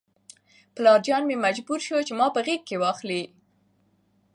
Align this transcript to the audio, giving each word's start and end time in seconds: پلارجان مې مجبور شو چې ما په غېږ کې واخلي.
پلارجان 0.75 1.23
مې 1.29 1.35
مجبور 1.45 1.79
شو 1.87 1.97
چې 2.07 2.13
ما 2.19 2.27
په 2.35 2.39
غېږ 2.45 2.61
کې 2.67 2.75
واخلي. 2.83 3.23